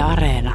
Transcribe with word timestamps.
Yle 0.00 0.06
Areena. 0.08 0.54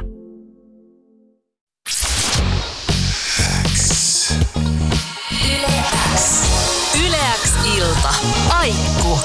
Yleäks 7.06 7.52
ilta. 7.76 8.14
Aikku. 8.58 9.18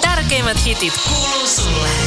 Tärkeimmät 0.00 0.64
hitit 0.64 0.94
kuuluu 1.08 1.46
sulle. 1.46 2.01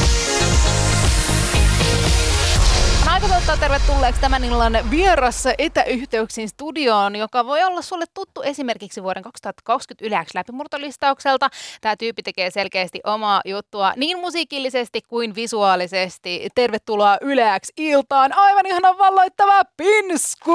Toivottaa 3.46 3.70
tervetulleeksi 3.70 4.22
tämän 4.22 4.44
illan 4.44 4.78
vierassa 4.92 5.54
etäyhteyksiin 5.58 6.50
studioon, 6.50 7.16
joka 7.16 7.46
voi 7.46 7.64
olla 7.64 7.82
sulle 7.82 8.06
tuttu 8.14 8.42
esimerkiksi 8.42 9.04
vuoden 9.04 9.24
2020 9.24 10.06
Yleäks 10.06 10.34
läpimurtolistaukselta. 10.34 11.50
Tämä 11.82 11.96
tyyppi 11.96 12.24
tekee 12.24 12.52
selkeästi 12.52 13.00
omaa 13.04 13.42
juttua 13.46 13.94
niin 13.96 14.20
musiikillisesti 14.20 15.02
kuin 15.02 15.36
visuaalisesti. 15.36 16.48
Tervetuloa 16.56 17.18
Yleäks 17.22 17.72
iltaan, 17.78 18.38
aivan 18.38 18.66
ihana 18.66 18.98
valloittava 18.98 19.62
Pinsku! 19.78 20.52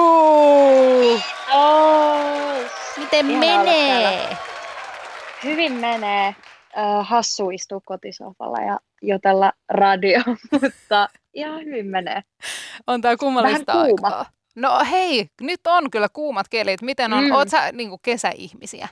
Oh, 1.54 2.56
Miten 2.96 3.26
olla 3.26 3.38
menee? 3.38 4.36
hyvin 5.44 5.72
menee. 5.72 6.26
Äh, 6.78 7.08
hassu 7.08 7.50
istua 7.50 7.80
kotisohvalla 7.84 8.58
ja 8.58 8.78
jutella 9.02 9.52
radio, 9.68 10.20
mutta 10.52 11.08
ihan 11.34 11.64
hyvin 11.64 11.86
menee. 11.86 12.22
On 12.86 13.00
tää 13.00 13.16
kummallista 13.16 13.72
Vähän 13.72 13.86
kuuma. 13.88 14.06
aikaa. 14.08 14.26
No 14.56 14.84
hei, 14.90 15.26
nyt 15.40 15.60
on 15.66 15.90
kyllä 15.90 16.08
kuumat 16.12 16.48
kelit. 16.48 16.82
Miten 16.82 17.12
on? 17.12 17.24
Mm. 17.24 17.30
Oot 17.32 17.48
sä 17.48 17.72
niinku 17.72 17.98
kesäihmisiä? 17.98 18.88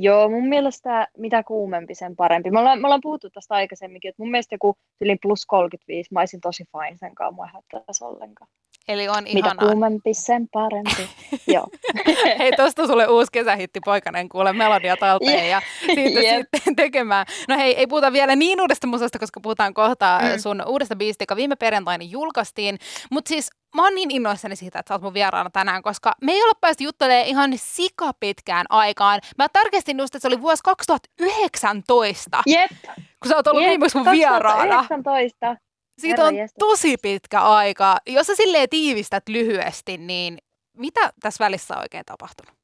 Joo, 0.00 0.28
mun 0.28 0.48
mielestä 0.48 1.08
mitä 1.16 1.42
kuumempi, 1.42 1.94
sen 1.94 2.16
parempi. 2.16 2.50
Me 2.50 2.58
ollaan, 2.58 2.80
me 2.80 2.86
ollaan 2.86 3.00
puhuttu 3.02 3.30
tästä 3.30 3.54
aikaisemminkin, 3.54 4.08
että 4.08 4.22
mun 4.22 4.30
mielestä 4.30 4.54
joku 4.54 4.74
yli 5.00 5.16
plus 5.22 5.46
35, 5.46 6.08
mä 6.14 6.20
olisin 6.20 6.40
tosi 6.40 6.64
fine 6.64 6.96
sen 6.98 7.14
kanssa, 7.14 7.34
mua 7.34 7.46
ei 7.46 7.52
haittaisi 7.52 8.04
ollenkaan. 8.04 8.50
Eli 8.88 9.08
on 9.08 9.24
Mitä 9.24 9.38
ihanaa. 9.38 9.66
kuumempi, 9.66 10.14
sen 10.14 10.48
parempi. 10.52 11.08
Joo. 11.54 11.66
Hei, 12.38 12.52
tosta 12.52 12.86
sulle 12.86 13.06
uusi 13.08 13.32
kesähitti, 13.32 13.80
poikainen, 13.84 14.28
kuule 14.28 14.52
melodia 14.52 14.96
talteen 14.96 15.50
ja 15.50 15.62
siitä 15.94 16.20
Jep. 16.20 16.46
sitten 16.54 16.76
tekemään. 16.76 17.26
No 17.48 17.56
hei, 17.56 17.76
ei 17.76 17.86
puhuta 17.86 18.12
vielä 18.12 18.36
niin 18.36 18.60
uudesta 18.60 18.86
musasta, 18.86 19.18
koska 19.18 19.40
puhutaan 19.40 19.74
kohta. 19.74 20.20
Mm. 20.22 20.38
sun 20.38 20.62
uudesta 20.66 20.96
biisistä, 20.96 21.22
joka 21.22 21.36
viime 21.36 21.56
perjantaina 21.56 22.04
julkaistiin. 22.04 22.78
Mutta 23.10 23.28
siis 23.28 23.50
mä 23.76 23.82
oon 23.82 23.94
niin 23.94 24.10
innoissani 24.10 24.56
siitä, 24.56 24.78
että 24.78 24.90
sä 24.90 24.94
oot 24.94 25.02
mun 25.02 25.14
vieraana 25.14 25.50
tänään, 25.50 25.82
koska 25.82 26.12
me 26.22 26.32
ei 26.32 26.42
olla 26.42 26.58
päästy 26.60 26.84
juttelemaan 26.84 27.26
ihan 27.26 27.50
sikapitkään 27.56 28.66
aikaan. 28.68 29.20
Mä 29.38 29.48
tarkistin 29.52 29.98
just, 29.98 30.14
että 30.14 30.22
se 30.22 30.28
oli 30.28 30.40
vuosi 30.40 30.62
2019, 30.64 32.42
Jep, 32.46 32.70
kun 32.94 33.28
sä 33.28 33.36
oot 33.36 33.46
ollut 33.46 33.62
jep, 33.62 33.70
viimeksi 33.70 33.96
mun 33.98 34.10
vieraana. 34.10 34.76
2019. 34.76 35.56
Siitä 36.00 36.24
on 36.24 36.34
tosi 36.58 36.96
pitkä 37.02 37.40
aika. 37.40 37.96
Jos 38.06 38.26
sä 38.26 38.36
silleen 38.36 38.68
tiivistät 38.68 39.28
lyhyesti, 39.28 39.98
niin 39.98 40.38
mitä 40.76 41.00
tässä 41.20 41.44
välissä 41.44 41.74
on 41.74 41.82
oikein 41.82 42.04
tapahtunut? 42.06 42.58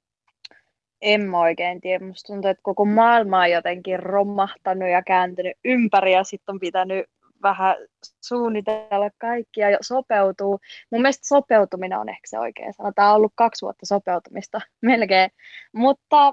En 1.03 1.21
mä 1.21 1.41
oikein 1.41 1.81
tiedä. 1.81 2.07
Musta 2.07 2.33
tuntuu, 2.33 2.51
että 2.51 2.63
koko 2.63 2.85
maailma 2.85 3.41
on 3.41 3.51
jotenkin 3.51 3.99
romahtanut 3.99 4.89
ja 4.89 5.03
kääntynyt 5.03 5.57
ympäri 5.65 6.13
ja 6.13 6.25
sitten 6.25 6.53
on 6.53 6.61
pitänyt 6.61 7.07
vähän 7.45 7.77
suunnitella 8.21 9.11
kaikkia 9.19 9.71
ja 9.71 9.79
sopeutuu. 9.81 10.61
Mun 10.91 11.03
mielestä 11.03 11.29
sopeutuminen 11.29 11.99
on 11.99 12.09
ehkä 12.09 12.27
se 12.27 12.39
oikea 12.39 12.73
sana. 12.73 12.93
Tää 12.93 13.11
on 13.11 13.17
ollut 13.17 13.33
kaksi 13.35 13.63
vuotta 13.63 13.87
sopeutumista 13.87 14.61
melkein. 14.83 15.31
Mutta 15.73 16.33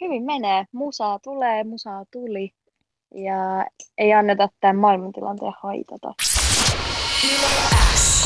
hyvin 0.00 0.22
menee. 0.22 0.64
Musaa 0.72 1.18
tulee, 1.18 1.64
musaa 1.64 2.04
tuli. 2.12 2.50
Ja 3.14 3.66
ei 3.98 4.12
anneta 4.12 4.48
tämän 4.60 4.76
maailmantilanteen 4.76 5.52
haitata. 5.62 6.14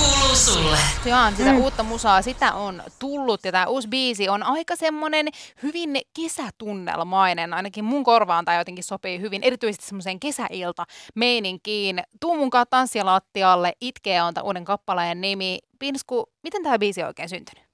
Kuuluu 0.03 0.37
sulle. 0.37 0.77
Tosiaan 0.97 1.37
sitä 1.37 1.53
mm. 1.53 1.59
Uutta 1.59 1.83
musaa, 1.83 2.23
sitä 2.23 2.55
on 2.55 2.83
tullut 2.99 3.45
ja 3.45 3.53
tämä 3.53 3.67
uusi 3.67 3.89
biisi 3.89 4.29
on 4.29 4.43
aika 4.43 4.77
semmoinen 4.77 5.27
hyvin 5.63 5.91
kesätunnelmainen, 6.17 7.55
ainakin 7.55 7.85
mun 7.85 8.05
korvaan 8.05 8.45
tai 8.45 8.59
jotenkin 8.59 8.85
sopii 8.85 9.21
hyvin, 9.21 9.43
erityisesti 9.43 9.87
semmoiseen 9.87 10.21
kesäilta 10.21 10.85
meininkiin. 11.15 12.03
Tuu 12.21 12.37
munkaan 12.37 12.67
tanssilattialle, 12.71 13.73
Itkee 13.81 14.23
on 14.23 14.35
tämän 14.35 14.47
uuden 14.47 14.65
kappaleen 14.65 15.21
nimi. 15.21 15.59
Pinsku, 15.79 16.33
miten 16.43 16.63
tämä 16.63 16.79
biisi 16.79 17.03
on 17.03 17.09
oikein 17.09 17.29
syntynyt? 17.29 17.65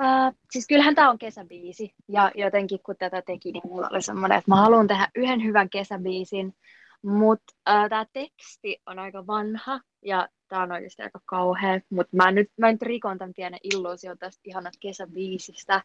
Uh, 0.00 0.36
siis 0.50 0.66
kyllähän 0.66 0.94
tämä 0.94 1.10
on 1.10 1.18
kesäbiisi 1.18 1.94
ja 2.08 2.30
jotenkin 2.34 2.78
kun 2.86 2.96
tätä 2.98 3.22
teki, 3.22 3.52
niin 3.52 3.62
mulla 3.64 3.88
oli 3.92 4.02
semmoinen, 4.02 4.38
että 4.38 4.50
mä 4.50 4.56
haluan 4.56 4.86
tehdä 4.86 5.08
yhden 5.14 5.44
hyvän 5.44 5.70
kesäbiisin, 5.70 6.54
mutta 7.02 7.54
uh, 7.70 7.88
tämä 7.88 8.06
teksti 8.12 8.82
on 8.86 8.98
aika 8.98 9.26
vanha 9.26 9.80
ja 10.04 10.28
tämä 10.50 10.62
on 10.62 10.72
oikeasti 10.72 11.02
aika 11.02 11.20
kauhea, 11.24 11.80
mutta 11.90 12.16
mä 12.16 12.30
nyt, 12.30 12.50
mä 12.58 12.72
nyt 12.72 12.82
rikon 12.82 13.18
tämän 13.18 13.34
pienen 13.34 13.60
illuusion 13.62 14.18
tästä 14.18 14.40
ihanasta 14.44 14.78
kesäbiisistä. 14.80 15.82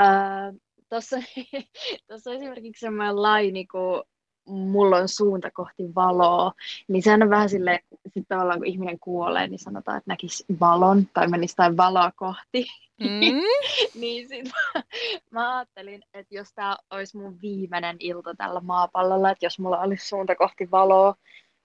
Uh, 0.00 0.60
Tuossa 0.88 1.16
on 2.26 2.34
esimerkiksi 2.34 2.80
semmoinen 2.80 3.22
laini, 3.22 3.66
kun 3.66 4.04
mulla 4.48 4.96
on 4.96 5.08
suunta 5.08 5.50
kohti 5.50 5.94
valoa, 5.94 6.52
niin 6.88 7.02
sehän 7.02 7.22
on 7.22 7.30
vähän 7.30 7.48
silleen, 7.48 7.78
sit 8.14 8.28
tavallaan 8.28 8.58
kun 8.58 8.66
ihminen 8.66 8.98
kuolee, 8.98 9.48
niin 9.48 9.58
sanotaan, 9.58 9.98
että 9.98 10.10
näkisi 10.10 10.44
valon 10.60 11.06
tai 11.14 11.28
menisi 11.28 11.56
tai 11.56 11.76
valoa 11.76 12.12
kohti. 12.16 12.66
Mm? 13.00 13.40
niin 14.00 14.28
sit 14.28 14.44
mä, 14.44 14.82
mä 15.30 15.56
ajattelin, 15.56 16.02
että 16.14 16.34
jos 16.34 16.52
tämä 16.54 16.76
olisi 16.90 17.16
mun 17.16 17.38
viimeinen 17.42 17.96
ilta 18.00 18.34
tällä 18.34 18.60
maapallolla, 18.60 19.30
että 19.30 19.46
jos 19.46 19.58
mulla 19.58 19.80
olisi 19.80 20.08
suunta 20.08 20.36
kohti 20.36 20.70
valoa 20.70 21.14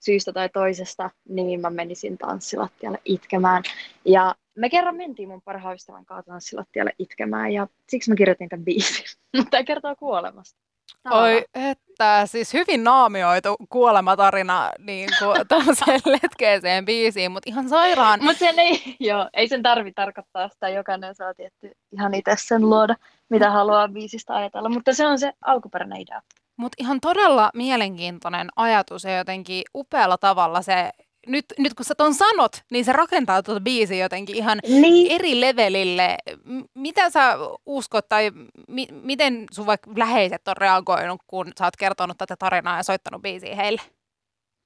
syystä 0.05 0.33
tai 0.33 0.49
toisesta, 0.49 1.09
niin 1.29 1.61
mä 1.61 1.69
menisin 1.69 2.17
tanssilattialle 2.17 2.99
itkemään. 3.05 3.63
Ja 4.05 4.35
me 4.55 4.69
kerran 4.69 4.95
mentiin 4.95 5.29
mun 5.29 5.41
parhaan 5.41 5.75
ystävän 5.75 6.05
kanssa 6.05 6.31
tanssilattialle 6.31 6.91
itkemään 6.99 7.51
ja 7.51 7.67
siksi 7.89 8.09
mä 8.09 8.15
kirjoitin 8.15 8.49
tämän 8.49 8.65
biisin. 8.65 9.05
Mutta 9.37 9.49
tämä 9.49 9.63
kertoo 9.63 9.95
kuolemasta. 9.95 10.63
Oi, 11.11 11.45
että 11.53 12.25
siis 12.25 12.53
hyvin 12.53 12.83
naamioitu 12.83 13.55
kuolematarina 13.69 14.71
niin 14.79 15.09
tämmöiseen 15.47 15.99
letkeeseen 16.05 16.85
biisiin, 16.85 17.31
mutta 17.31 17.49
ihan 17.49 17.69
sairaan. 17.69 18.23
Mutta 18.23 18.39
sen 18.39 18.59
ei, 18.59 18.95
joo, 18.99 19.29
ei 19.33 19.47
sen 19.47 19.63
tarvi 19.63 19.91
tarkoittaa 19.91 20.49
sitä, 20.49 20.69
jokainen 20.69 21.15
saa 21.15 21.33
tietty 21.33 21.71
ihan 21.91 22.13
itse 22.13 22.35
sen 22.37 22.69
luoda, 22.69 22.95
mitä 23.29 23.51
haluaa 23.51 23.87
biisistä 23.87 24.35
ajatella, 24.35 24.69
mutta 24.69 24.93
se 24.93 25.07
on 25.07 25.19
se 25.19 25.33
alkuperäinen 25.41 26.01
idea. 26.01 26.21
Mutta 26.57 26.75
ihan 26.79 26.99
todella 27.01 27.51
mielenkiintoinen 27.53 28.47
ajatus 28.55 29.03
ja 29.03 29.17
jotenkin 29.17 29.63
upealla 29.75 30.17
tavalla 30.17 30.61
se, 30.61 30.89
nyt, 31.27 31.45
nyt 31.59 31.73
kun 31.73 31.85
sä 31.85 31.95
ton 31.95 32.13
sanot, 32.13 32.51
niin 32.71 32.85
se 32.85 32.93
rakentaa 32.93 33.43
tuota 33.43 33.61
biisiä 33.61 33.97
jotenkin 34.05 34.35
ihan 34.35 34.59
Niin. 34.67 35.11
eri 35.11 35.41
levelille. 35.41 36.17
M- 36.43 36.61
mitä 36.75 37.09
sä 37.09 37.37
uskot 37.65 38.09
tai 38.09 38.31
mi- 38.67 38.87
miten 38.91 39.45
sun 39.51 39.65
vaikka 39.65 39.91
läheiset 39.97 40.47
on 40.47 40.57
reagoinut, 40.57 41.21
kun 41.27 41.47
sä 41.59 41.65
oot 41.65 41.75
kertonut 41.77 42.17
tätä 42.17 42.35
tarinaa 42.39 42.77
ja 42.77 42.83
soittanut 42.83 43.21
biisiä 43.21 43.55
heille? 43.55 43.81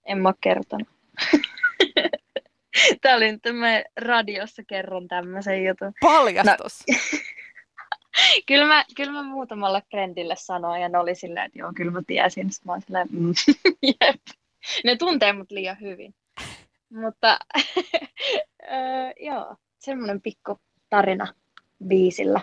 En 0.05 0.17
mä 0.17 0.33
kertonut. 0.41 0.87
Tää 3.01 3.15
oli 3.15 3.31
nyt 3.31 3.41
mä 3.53 3.83
radiossa 4.01 4.61
kerron 4.67 5.07
tämmöisen 5.07 5.65
jutun. 5.65 5.93
Paljastus. 6.01 6.83
Kyllä 8.47 8.65
mä, 8.65 8.85
kyllä 8.95 9.11
mä 9.11 9.23
muutamalle 9.23 9.83
friendille 9.89 10.35
sanoin 10.37 10.81
ja 10.81 10.89
ne 10.89 10.97
oli 10.97 11.15
silleen, 11.15 11.45
että 11.45 11.59
joo, 11.59 11.71
kyllä 11.75 11.91
mä 11.91 12.01
tiesin. 12.07 12.49
Mä 12.65 12.71
oon 12.71 12.81
silleen, 12.81 13.07
mm. 13.11 13.33
Ne 14.83 14.95
tuntee 14.95 15.33
mut 15.33 15.51
liian 15.51 15.77
hyvin. 15.81 16.15
Mutta 16.89 17.39
öö, 18.71 19.11
joo, 19.19 19.55
semmoinen 19.79 20.21
pikku 20.21 20.59
tarina 20.89 21.33
biisillä. 21.87 22.41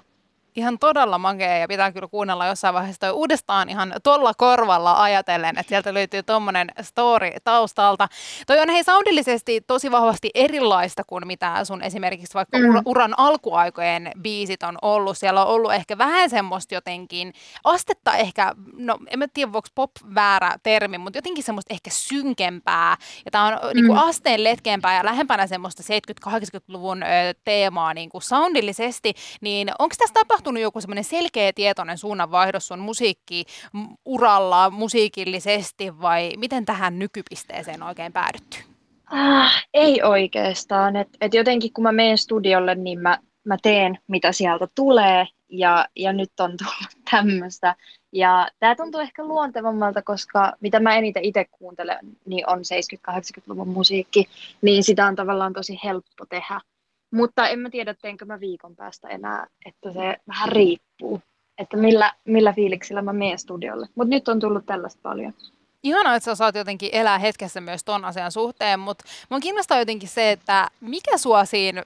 Ihan 0.56 0.78
todella 0.78 1.18
makea 1.18 1.58
ja 1.58 1.68
pitää 1.68 1.92
kyllä 1.92 2.08
kuunnella 2.08 2.46
jossain 2.46 2.74
vaiheessa 2.74 3.00
toi 3.00 3.10
uudestaan 3.10 3.68
ihan 3.68 3.94
tuolla 4.02 4.32
korvalla 4.34 5.02
ajatellen, 5.02 5.58
että 5.58 5.68
sieltä 5.68 5.94
löytyy 5.94 6.22
tommonen 6.22 6.70
story 6.82 7.30
taustalta. 7.44 8.08
Toi 8.46 8.58
on 8.60 8.68
hei 8.70 8.84
soundillisesti 8.84 9.60
tosi 9.60 9.90
vahvasti 9.90 10.30
erilaista 10.34 11.02
kuin 11.06 11.26
mitä 11.26 11.64
sun 11.64 11.82
esimerkiksi 11.82 12.34
vaikka 12.34 12.58
Mm. 12.58 12.64
ura- 12.74 12.82
uran 12.86 13.14
alkuaikojen 13.16 14.10
biisit 14.22 14.62
on 14.62 14.78
ollut. 14.82 15.18
Siellä 15.18 15.44
on 15.44 15.48
ollut 15.54 15.72
ehkä 15.72 15.98
vähän 15.98 16.30
semmoista 16.30 16.74
jotenkin 16.74 17.32
astetta 17.64 18.16
ehkä, 18.16 18.52
no 18.76 18.98
en 19.10 19.18
mä 19.18 19.26
tiedä 19.34 19.52
voiko 19.52 19.68
pop 19.74 19.90
väärä 20.14 20.54
termi, 20.62 20.98
mutta 20.98 21.18
jotenkin 21.18 21.44
semmoista 21.44 21.74
ehkä 21.74 21.90
synkempää. 21.90 22.96
Ja 23.24 23.30
tää 23.30 23.44
on 23.44 23.52
mm. 23.52 23.58
niin 23.74 23.86
kuin 23.86 23.98
asteen 23.98 24.44
letkeämpää 24.44 24.96
ja 24.96 25.04
lähempänä 25.04 25.46
semmoista 25.46 25.82
70-80-luvun 26.26 27.02
ö, 27.02 27.06
teemaa 27.44 27.94
niin 27.94 28.10
kuin 28.10 28.22
soundillisesti. 28.22 29.14
Niin 29.40 29.70
onko 29.78 29.94
tässä 29.98 30.14
tapahtunut 30.14 30.43
joku 30.60 30.80
semmoinen 30.80 31.04
selkeä 31.04 31.52
tietoinen 31.52 31.98
suunnanvaihdos 31.98 32.68
sun 32.68 32.78
musiikkiuralla 32.78 34.70
musiikillisesti 34.70 36.00
vai 36.00 36.32
miten 36.36 36.64
tähän 36.64 36.98
nykypisteeseen 36.98 37.82
oikein 37.82 38.12
päädytty? 38.12 38.58
Ah, 39.06 39.64
ei 39.74 40.02
oikeastaan. 40.02 40.96
Et, 40.96 41.08
et 41.20 41.34
jotenkin 41.34 41.72
kun 41.72 41.82
mä 41.82 41.92
menen 41.92 42.18
studiolle, 42.18 42.74
niin 42.74 42.98
mä, 42.98 43.18
mä 43.44 43.56
teen 43.62 43.98
mitä 44.08 44.32
sieltä 44.32 44.68
tulee. 44.74 45.26
ja, 45.48 45.86
ja 45.96 46.12
nyt 46.12 46.40
on 46.40 46.50
tullut 46.56 47.04
tämmöistä. 47.10 47.76
Ja 48.12 48.48
tämä 48.58 48.74
tuntuu 48.74 49.00
ehkä 49.00 49.24
luontevammalta, 49.24 50.02
koska 50.02 50.52
mitä 50.60 50.80
mä 50.80 50.96
eniten 50.96 51.24
itse 51.24 51.44
kuuntelen, 51.44 51.98
niin 52.26 52.50
on 52.50 52.58
70-80-luvun 52.58 53.68
musiikki, 53.68 54.28
niin 54.62 54.84
sitä 54.84 55.06
on 55.06 55.16
tavallaan 55.16 55.52
tosi 55.52 55.78
helppo 55.84 56.26
tehdä. 56.28 56.60
Mutta 57.14 57.48
en 57.48 57.58
mä 57.58 57.70
tiedä, 57.70 57.94
teenkö 57.94 58.24
mä 58.24 58.40
viikon 58.40 58.76
päästä 58.76 59.08
enää, 59.08 59.46
että 59.66 59.92
se 59.92 60.16
vähän 60.28 60.48
riippuu, 60.48 61.22
että 61.58 61.76
millä, 61.76 62.12
millä 62.24 62.52
fiiliksillä 62.52 63.02
mä 63.02 63.12
menen 63.12 63.38
studiolle. 63.38 63.88
Mutta 63.94 64.10
nyt 64.10 64.28
on 64.28 64.40
tullut 64.40 64.66
tällaista 64.66 65.00
paljon. 65.02 65.34
Ihanaa, 65.82 66.16
että 66.16 66.24
sä 66.24 66.34
saat 66.34 66.54
jotenkin 66.54 66.88
elää 66.92 67.18
hetkessä 67.18 67.60
myös 67.60 67.84
ton 67.84 68.04
asian 68.04 68.32
suhteen, 68.32 68.80
mutta 68.80 69.04
mun 69.30 69.40
kiinnostaa 69.40 69.78
jotenkin 69.78 70.08
se, 70.08 70.32
että 70.32 70.68
mikä 70.80 71.18
sua 71.18 71.44
siinä 71.44 71.82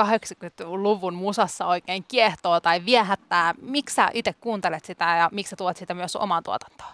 70-80-luvun 0.00 1.14
musassa 1.14 1.66
oikein 1.66 2.04
kiehtoo 2.08 2.60
tai 2.60 2.84
viehättää? 2.84 3.54
Miksi 3.62 3.94
sä 3.94 4.10
itse 4.14 4.34
kuuntelet 4.40 4.84
sitä 4.84 5.04
ja 5.04 5.28
miksi 5.32 5.50
sä 5.50 5.56
tuot 5.56 5.76
sitä 5.76 5.94
myös 5.94 6.16
omaan 6.16 6.42
tuotantoon? 6.42 6.92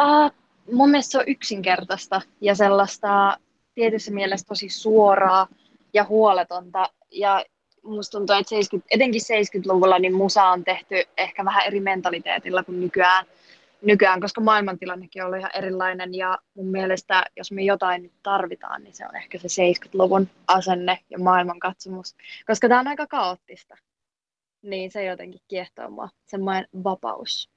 Uh, 0.00 0.30
mun 0.72 0.90
mielestä 0.90 1.12
se 1.12 1.18
on 1.18 1.24
yksinkertaista 1.26 2.20
ja 2.40 2.54
sellaista 2.54 3.38
tietyssä 3.74 4.12
mielessä 4.12 4.46
tosi 4.46 4.68
suoraa 4.68 5.46
ja 5.94 6.04
huoletonta. 6.04 6.90
Ja 7.10 7.44
musta 7.82 8.18
tuntuu, 8.18 8.36
että 8.36 8.50
70, 8.50 8.88
etenkin 8.90 9.20
70-luvulla 9.20 9.98
niin 9.98 10.14
musa 10.14 10.44
on 10.44 10.64
tehty 10.64 10.94
ehkä 11.16 11.44
vähän 11.44 11.66
eri 11.66 11.80
mentaliteetilla 11.80 12.64
kuin 12.64 12.80
nykyään 12.80 13.26
nykyään, 13.84 14.20
koska 14.20 14.40
maailmantilannekin 14.40 15.22
on 15.22 15.26
ollut 15.26 15.38
ihan 15.38 15.50
erilainen 15.54 16.14
ja 16.14 16.38
mun 16.54 16.66
mielestä, 16.66 17.24
jos 17.36 17.52
me 17.52 17.62
jotain 17.62 18.02
nyt 18.02 18.12
tarvitaan, 18.22 18.82
niin 18.82 18.94
se 18.94 19.06
on 19.06 19.16
ehkä 19.16 19.38
se 19.38 19.48
70-luvun 19.48 20.28
asenne 20.46 20.98
ja 21.10 21.18
maailmankatsomus, 21.18 22.16
koska 22.46 22.68
tämä 22.68 22.80
on 22.80 22.88
aika 22.88 23.06
kaoottista. 23.06 23.76
Niin 24.62 24.90
se 24.90 25.04
jotenkin 25.04 25.40
kiehtoo 25.48 25.90
mua, 25.90 26.08
semmoinen 26.26 26.68
vapaus. 26.84 27.50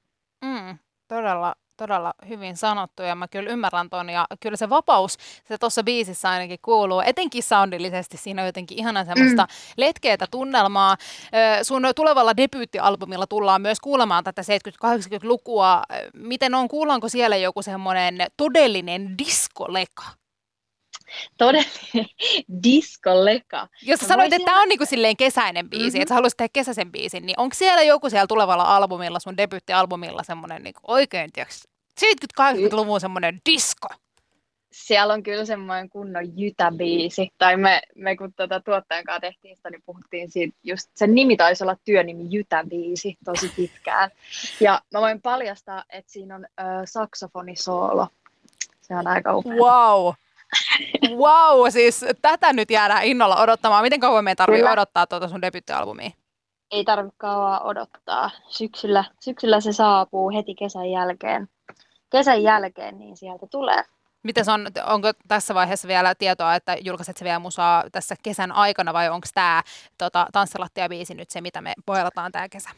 Mm, 0.44 0.78
todella 1.08 1.54
todella 1.78 2.14
hyvin 2.28 2.56
sanottu 2.56 3.02
ja 3.02 3.14
mä 3.14 3.28
kyllä 3.28 3.50
ymmärrän 3.50 3.90
ton 3.90 4.10
ja 4.10 4.26
kyllä 4.40 4.56
se 4.56 4.70
vapaus, 4.70 5.16
se 5.44 5.58
tuossa 5.58 5.82
biisissä 5.82 6.30
ainakin 6.30 6.58
kuuluu, 6.62 7.00
etenkin 7.00 7.42
soundillisesti 7.42 8.16
siinä 8.16 8.42
on 8.42 8.46
jotenkin 8.46 8.78
ihana 8.78 9.04
semmoista 9.04 9.42
mm. 9.42 9.48
letkeätä 9.76 10.26
tunnelmaa. 10.30 10.96
Sun 11.62 11.82
tulevalla 11.96 12.36
debyyttialbumilla 12.36 13.26
tullaan 13.26 13.62
myös 13.62 13.80
kuulemaan 13.80 14.24
tätä 14.24 14.42
70-80-lukua. 14.42 15.82
Miten 16.14 16.54
on, 16.54 16.68
kuullaanko 16.68 17.08
siellä 17.08 17.36
joku 17.36 17.62
semmoinen 17.62 18.26
todellinen 18.36 19.18
diskoleka? 19.18 20.02
Todellinen 21.38 22.08
diskoleka. 22.62 23.68
Jos 23.82 24.00
sä 24.00 24.06
sanoit, 24.06 24.32
että 24.32 24.46
tämä 24.46 24.62
on 24.62 24.68
niinku 24.68 24.86
silleen 24.86 25.16
kesäinen 25.16 25.70
biisi, 25.70 25.86
mm-hmm. 25.86 26.02
että 26.02 26.10
sä 26.10 26.14
haluaisit 26.14 26.36
tehdä 26.36 26.50
kesäisen 26.52 26.92
biisin, 26.92 27.26
niin 27.26 27.40
onko 27.40 27.54
siellä 27.54 27.82
joku 27.82 28.10
siellä 28.10 28.26
tulevalla 28.26 28.76
albumilla, 28.76 29.20
sun 29.20 29.36
debyyttialbumilla 29.36 30.22
semmoinen 30.22 30.62
niinku 30.62 30.80
oikein, 30.86 31.32
tiiäks, 31.32 31.68
70-80-luvun 32.00 33.00
semmoinen 33.00 33.40
disko? 33.50 33.88
Siellä 34.72 35.14
on 35.14 35.22
kyllä 35.22 35.44
semmoinen 35.44 35.88
kunnon 35.88 36.38
jytäbiisi. 36.38 37.30
Tai 37.38 37.56
me, 37.56 37.82
me 37.94 38.16
kun 38.16 38.32
tuota 38.32 38.60
tuottajan 38.60 39.04
kanssa 39.04 39.20
tehtiin 39.20 39.56
sitä, 39.56 39.70
niin 39.70 39.82
puhuttiin 39.86 40.30
siitä, 40.30 40.56
just 40.64 40.90
sen 40.94 41.14
nimi 41.14 41.36
taisi 41.36 41.64
olla 41.64 41.76
työnimi 41.84 42.26
Jytäbiisi 42.30 43.16
tosi 43.24 43.52
pitkään. 43.56 44.10
Ja 44.60 44.82
mä 44.92 45.00
voin 45.00 45.22
paljastaa, 45.22 45.84
että 45.90 46.12
siinä 46.12 46.34
on 46.34 46.44
ö, 46.44 46.64
saksofonisoolo. 46.84 48.08
Se 48.80 48.94
on 48.94 49.06
aika 49.06 49.36
upea. 49.36 49.54
Wow! 49.54 50.14
Wow, 51.16 51.70
siis 51.70 52.04
tätä 52.22 52.52
nyt 52.52 52.70
jäädään 52.70 53.04
innolla 53.04 53.36
odottamaan. 53.36 53.82
Miten 53.82 54.00
kauan 54.00 54.24
meidän 54.24 54.36
tarvitsee 54.36 54.72
odottaa 54.72 55.06
tuota 55.06 55.28
sun 55.28 55.42
debyttialbumia? 55.42 56.10
Ei 56.70 56.84
tarvitse 56.84 57.16
kauan 57.18 57.62
odottaa. 57.62 58.30
Syksyllä, 58.48 59.04
syksyllä 59.20 59.60
se 59.60 59.72
saapuu 59.72 60.30
heti 60.30 60.54
kesän 60.54 60.90
jälkeen. 60.90 61.48
Kesän 62.10 62.42
jälkeen 62.42 62.98
niin 62.98 63.16
sieltä 63.16 63.46
tulee. 63.50 63.84
Miten 64.22 64.44
on, 64.50 64.66
onko 64.86 65.12
tässä 65.28 65.54
vaiheessa 65.54 65.88
vielä 65.88 66.14
tietoa, 66.14 66.54
että 66.54 66.76
julkaiset 66.80 67.16
se 67.16 67.24
vielä 67.24 67.38
musaa 67.38 67.84
tässä 67.92 68.14
kesän 68.22 68.52
aikana 68.52 68.92
vai 68.92 69.08
onko 69.08 69.26
tämä 69.34 69.62
tota, 69.98 70.26
Tanssilattia-biisi 70.32 71.14
nyt 71.14 71.30
se, 71.30 71.40
mitä 71.40 71.60
me 71.60 71.74
poilataan 71.86 72.32
tämä 72.32 72.48
kesä? 72.48 72.70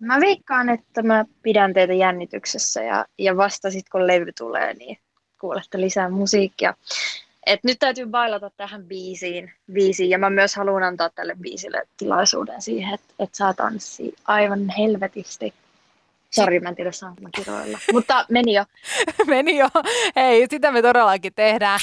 Mä 0.00 0.20
veikkaan, 0.20 0.68
että 0.68 1.02
mä 1.02 1.24
pidän 1.42 1.74
teitä 1.74 1.92
jännityksessä 1.92 2.82
ja, 2.82 3.06
ja 3.18 3.36
vasta 3.36 3.70
sitten 3.70 3.90
kun 3.92 4.06
levy 4.06 4.32
tulee, 4.38 4.74
niin 4.74 4.98
kuulette 5.40 5.80
lisää 5.80 6.08
musiikkia. 6.08 6.74
Et 7.46 7.64
nyt 7.64 7.78
täytyy 7.78 8.06
bailata 8.06 8.50
tähän 8.56 8.84
biisiin, 8.84 9.52
biisiin, 9.72 10.10
ja 10.10 10.18
mä 10.18 10.30
myös 10.30 10.56
haluan 10.56 10.82
antaa 10.82 11.10
tälle 11.10 11.36
biisille 11.40 11.82
tilaisuuden 11.96 12.62
siihen, 12.62 12.94
että 12.94 13.14
et 13.18 13.34
saa 13.34 13.54
tanssia 13.54 14.12
aivan 14.24 14.68
helvetisti. 14.78 15.54
Sori, 16.30 16.60
mä 16.60 16.68
en 16.68 16.76
tiedä 16.76 16.92
saanko 16.92 17.20
mä 17.20 17.28
kiroilla. 17.34 17.78
Mutta 17.92 18.26
meni 18.28 18.54
jo. 18.54 18.64
meni 19.26 19.58
jo. 19.58 19.68
Hei, 20.16 20.46
sitä 20.50 20.72
me 20.72 20.82
todellakin 20.82 21.34
tehdään. 21.34 21.80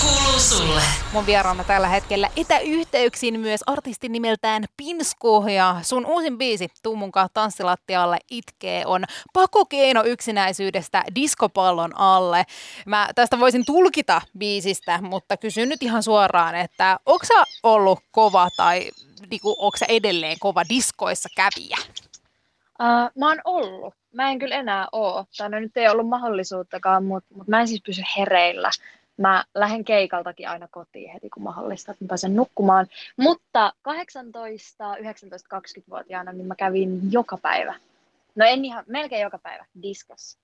Kuuluu 0.00 0.40
sulle. 0.40 0.82
Mun 1.12 1.26
vieraana 1.26 1.64
tällä 1.64 1.88
hetkellä 1.88 2.30
etäyhteyksin 2.36 3.40
myös 3.40 3.60
artisti 3.66 4.08
nimeltään 4.08 4.64
Pinsku 4.76 5.44
ja 5.54 5.76
sun 5.82 6.06
uusin 6.06 6.38
biisi 6.38 6.68
Tuu 6.82 6.96
mukaan 6.96 7.28
tanssilattialle 7.34 8.18
itkee 8.30 8.86
on 8.86 9.04
pakokeino 9.32 10.04
yksinäisyydestä 10.04 11.04
diskopallon 11.14 11.98
alle. 11.98 12.44
Mä 12.86 13.08
tästä 13.14 13.40
voisin 13.40 13.64
tulkita 13.64 14.22
biisistä, 14.38 14.98
mutta 15.02 15.36
kysyn 15.36 15.68
nyt 15.68 15.82
ihan 15.82 16.02
suoraan, 16.02 16.54
että 16.54 16.98
onko 17.06 17.24
sä 17.24 17.44
ollut 17.62 18.00
kova 18.10 18.48
tai 18.56 18.90
niinku, 19.30 19.56
onko 19.58 19.76
sä 19.76 19.86
edelleen 19.88 20.36
kova 20.40 20.62
diskoissa 20.68 21.28
kävijä? 21.36 21.76
Uh, 22.82 23.10
mä 23.18 23.28
oon 23.28 23.40
ollut. 23.44 23.94
Mä 24.14 24.30
en 24.30 24.38
kyllä 24.38 24.54
enää 24.54 24.88
oo. 24.92 25.24
Tai 25.36 25.50
no 25.50 25.60
nyt 25.60 25.76
ei 25.76 25.88
ollut 25.88 26.08
mahdollisuuttakaan, 26.08 27.04
mutta 27.04 27.34
mut 27.34 27.48
mä 27.48 27.60
en 27.60 27.68
siis 27.68 27.82
pysy 27.86 28.02
hereillä 28.18 28.70
mä 29.20 29.44
lähden 29.54 29.84
keikaltakin 29.84 30.48
aina 30.48 30.68
kotiin 30.70 31.10
heti, 31.10 31.30
kun 31.30 31.42
mahdollista, 31.42 31.92
että 31.92 32.04
mä 32.04 32.08
pääsen 32.08 32.36
nukkumaan. 32.36 32.86
Mutta 33.16 33.72
18, 33.82 34.96
19, 34.96 35.56
20-vuotiaana 35.56 36.32
niin 36.32 36.46
mä 36.46 36.54
kävin 36.54 37.12
joka 37.12 37.36
päivä. 37.36 37.74
No 38.34 38.46
en 38.46 38.64
ihan, 38.64 38.84
melkein 38.86 39.22
joka 39.22 39.38
päivä 39.38 39.64
diskossa. 39.82 40.38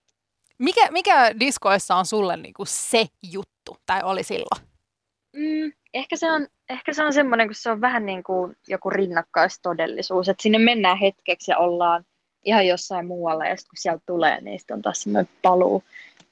Mikä, 0.58 0.90
mikä 0.90 1.40
diskoissa 1.40 1.96
on 1.96 2.06
sulle 2.06 2.37
niinku 2.37 2.64
se 2.67 3.06
juttu, 3.32 3.76
tai 3.87 4.00
oli 4.02 4.23
silloin? 4.23 4.67
Mm, 5.32 5.73
ehkä 5.94 6.17
se 6.17 6.32
on, 6.32 6.46
ehkä 6.69 6.93
se 6.93 7.05
on 7.05 7.12
semmoinen, 7.12 7.49
kun 7.49 7.55
se 7.55 7.70
on 7.70 7.81
vähän 7.81 8.06
niin 8.06 8.23
kuin 8.23 8.56
joku 8.69 8.90
rinnakkaistodellisuus, 8.90 10.28
että 10.28 10.43
sinne 10.43 10.58
mennään 10.58 10.99
hetkeksi 10.99 11.50
ja 11.50 11.58
ollaan 11.58 12.05
ihan 12.44 12.67
jossain 12.67 13.06
muualla, 13.06 13.46
ja 13.46 13.56
sitten 13.56 13.70
kun 13.70 13.76
sieltä 13.76 14.02
tulee, 14.06 14.40
niin 14.40 14.58
sitten 14.58 14.75
on 14.75 14.82
taas 14.82 15.02
semmoinen 15.02 15.32
paluu 15.43 15.82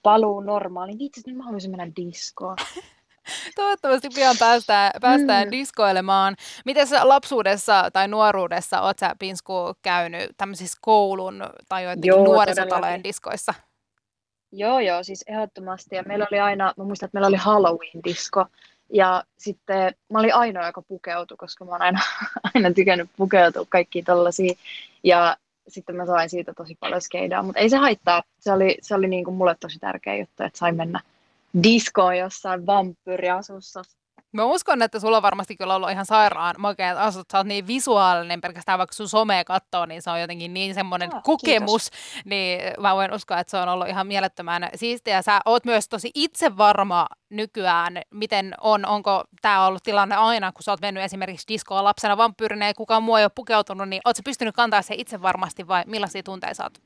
paluu 0.05 0.41
normaaliin. 0.41 0.99
Vitsi, 0.99 1.23
nyt 1.27 1.37
mä 1.37 1.45
haluaisin 1.45 1.71
mennä 1.71 1.93
diskoon. 1.97 2.57
Toivottavasti 3.57 4.09
pian 4.15 4.37
päästään, 4.39 4.93
päästään 5.01 5.49
mm. 5.49 5.51
diskoilemaan. 5.51 6.37
Miten 6.65 6.87
sä 6.87 7.09
lapsuudessa 7.09 7.91
tai 7.93 8.09
nuoruudessa 8.09 8.81
oot 8.81 8.99
sä 8.99 9.17
Pinsku 9.19 9.53
käynyt 9.83 10.31
tämmöisissä 10.37 10.79
koulun 10.81 11.43
tai 11.69 11.85
joidenkin 11.85 12.25
nuorisotalojen 12.25 13.05
diskoissa? 13.05 13.55
Joo, 14.53 14.81
joo, 14.81 15.03
siis 15.03 15.25
ehdottomasti. 15.27 15.97
Ja 15.97 16.03
meillä 16.03 16.27
oli 16.31 16.41
aina, 16.41 16.75
mä 16.77 16.85
muistan, 16.85 17.07
että 17.07 17.17
meillä 17.17 17.29
oli 17.29 17.37
Halloween-disko. 17.37 18.47
Ja 18.93 19.25
sitten 19.39 19.95
mä 20.13 20.19
olin 20.19 20.35
ainoa, 20.35 20.67
joka 20.67 20.83
pukeutui, 20.83 21.37
koska 21.37 21.65
mä 21.65 21.71
oon 21.71 21.83
aina, 21.83 22.01
aina 22.55 22.73
tykännyt 22.73 23.11
pukeutua 23.17 23.67
kaikkiin 23.69 24.05
tollaisiin. 24.05 24.57
Ja 25.05 25.37
sitten 25.69 25.97
mä 25.97 26.07
sain 26.07 26.31
siitä 26.31 26.55
tosi 26.55 26.77
paljon 26.81 27.01
skeidaa, 27.01 27.43
mutta 27.43 27.61
ei 27.61 27.71
se 27.71 27.77
haittaa. 27.77 28.23
Se 28.41 28.53
oli, 28.53 28.79
se 28.83 28.95
oli 28.95 29.09
niin 29.09 29.25
kuin 29.25 29.35
mulle 29.35 29.57
tosi 29.61 29.79
tärkeä 29.79 30.17
juttu, 30.17 30.43
että 30.43 30.59
sain 30.59 30.77
mennä 30.77 31.01
diskoon 31.63 32.19
jossain 32.19 32.67
vampyyriasussa. 32.67 33.83
Mä 34.35 34.45
uskon, 34.45 34.83
että 34.83 35.01
sulla 35.01 35.17
on 35.17 35.23
varmasti 35.23 35.57
kyllä 35.57 35.75
ollut 35.75 35.91
ihan 35.91 36.07
sairaan 36.07 36.55
makea 36.59 37.03
asut. 37.03 37.31
Sä 37.33 37.39
oot 37.39 37.47
niin 37.47 37.67
visuaalinen, 37.67 38.41
pelkästään 38.41 38.79
vaikka 38.79 38.95
sun 38.95 39.09
somea 39.09 39.45
katsoo, 39.45 39.87
niin 39.87 40.03
se 40.03 40.11
on 40.11 40.21
jotenkin 40.21 40.55
niin 40.55 40.75
semmoinen 40.75 41.15
oh, 41.15 41.23
kokemus. 41.23 41.91
Kiitos. 41.91 42.25
Niin 42.25 42.61
mä 42.81 42.95
voin 42.95 43.15
uskoa, 43.15 43.41
että 43.41 43.51
se 43.51 43.57
on 43.57 43.69
ollut 43.69 43.89
ihan 43.89 44.07
mielettömän 44.07 44.69
siistiä. 44.75 45.23
Sä 45.23 45.41
oot 45.45 45.65
myös 45.65 45.89
tosi 45.89 46.11
itsevarma 46.15 47.07
nykyään. 47.31 48.03
Miten 48.11 48.55
on, 48.61 48.87
onko 48.87 49.25
tämä 49.43 49.67
ollut 49.67 49.83
tilanne 49.83 50.17
aina, 50.17 50.53
kun 50.53 50.63
sä 50.63 50.73
oot 50.73 50.81
mennyt 50.81 51.05
esimerkiksi 51.05 51.49
diskoa 51.49 51.85
lapsena 51.85 52.17
vampyyrinä 52.17 52.67
ja 52.67 52.75
kukaan 52.75 53.03
muu 53.03 53.17
ei 53.17 53.25
ole 53.25 53.31
pukeutunut, 53.35 53.89
niin 53.89 54.03
oot 54.05 54.17
sä 54.17 54.23
pystynyt 54.25 54.55
kantaa 54.55 54.83
se 54.83 54.95
itsevarmasti 54.99 55.69
vai 55.69 55.83
millaisia 55.87 56.23
tunteita 56.23 56.55
sä 56.55 56.63
oot 56.65 56.79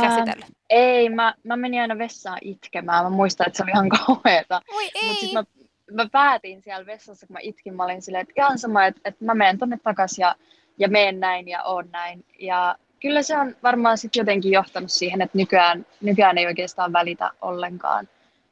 käsitellyt? 0.00 0.44
Ää, 0.44 0.50
ei, 0.70 1.08
mä, 1.08 1.34
mä 1.44 1.56
menin 1.56 1.80
aina 1.80 1.98
vessaan 1.98 2.38
itkemään. 2.40 3.04
Mä 3.04 3.10
muistan, 3.10 3.46
että 3.46 3.56
se 3.56 3.62
oli 3.62 3.70
ihan 3.70 3.88
kauheeta. 3.88 4.60
Oi 4.74 4.90
ei. 4.94 5.08
Mut 5.08 5.18
sit 5.18 5.32
mä 5.32 5.44
mä 5.92 6.08
päätin 6.12 6.62
siellä 6.62 6.86
vessassa, 6.86 7.26
kun 7.26 7.34
mä 7.34 7.40
itkin, 7.42 7.74
mä 7.74 7.84
olin 7.84 8.02
silleen, 8.02 8.22
että 8.22 8.34
ihan 8.36 8.58
sama, 8.58 8.86
että, 8.86 9.00
että 9.04 9.24
mä 9.24 9.34
menen 9.34 9.58
tonne 9.58 9.78
takaisin 9.82 10.22
ja, 10.22 10.34
ja 10.78 10.88
meen 10.88 11.20
näin 11.20 11.48
ja 11.48 11.62
oon 11.62 11.88
näin. 11.92 12.24
Ja 12.38 12.76
kyllä 13.00 13.22
se 13.22 13.36
on 13.38 13.56
varmaan 13.62 13.98
sitten 13.98 14.20
jotenkin 14.20 14.52
johtanut 14.52 14.92
siihen, 14.92 15.22
että 15.22 15.38
nykyään, 15.38 15.86
nykyään 16.00 16.38
ei 16.38 16.46
oikeastaan 16.46 16.92
välitä 16.92 17.30
ollenkaan. 17.42 18.08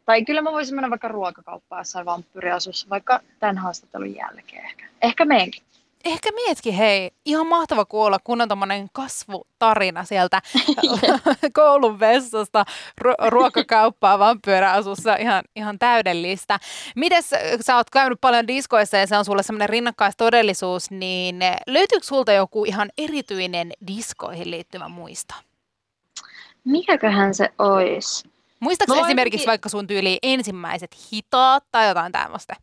Tai 0.07 0.25
kyllä 0.25 0.43
mä 0.43 0.53
voisin 0.53 0.75
mennä 0.75 0.91
vaikka 0.91 1.09
ruokakauppaan 1.09 1.81
jossain 1.81 2.07
vampyriasussa, 2.07 2.89
vaikka 2.91 3.21
tämän 3.41 3.59
haastattelun 3.59 4.15
jälkeen 4.15 4.65
ehkä. 4.65 4.87
Ehkä 5.03 5.25
meenkin. 5.25 5.63
Ehkä 6.05 6.33
mietkin, 6.33 6.75
hei, 6.75 7.11
ihan 7.25 7.47
mahtava 7.47 7.85
kuulla, 7.85 8.19
kun 8.25 8.41
on 8.41 8.49
tommonen 8.49 8.89
kasvutarina 8.93 10.05
sieltä 10.05 10.43
koulun 11.53 12.01
vessasta 12.01 12.65
ru- 13.05 13.29
ruokakauppaa 13.29 14.19
vampyöräasussa, 14.19 15.17
ihan, 15.17 15.45
ihan 15.57 15.79
täydellistä. 15.79 16.59
Mites 16.97 17.31
sä 17.61 17.77
oot 17.77 17.91
käynyt 17.91 18.21
paljon 18.21 18.47
diskoissa 18.47 18.97
ja 18.97 19.07
se 19.07 19.17
on 19.17 19.25
sulle 19.25 19.43
semmoinen 19.43 19.69
rinnakkaistodellisuus, 19.69 20.91
niin 20.91 21.37
löytyykö 21.67 22.07
sulta 22.07 22.33
joku 22.33 22.65
ihan 22.65 22.91
erityinen 22.99 23.73
diskoihin 23.87 24.51
liittyvä 24.51 24.89
muisto? 24.89 25.35
Mikäköhän 26.65 27.35
se 27.35 27.53
olisi? 27.59 28.29
Muistatko 28.61 28.95
No 28.95 29.05
esimerkiksi 29.05 29.47
vaikka 29.47 29.69
sun 29.69 29.87
tyyli 29.87 30.19
ensimmäiset 30.23 30.97
hitaat 31.13 31.65
tai 31.73 31.89
jotain 31.89 32.13
tämmöistä? 32.13 32.57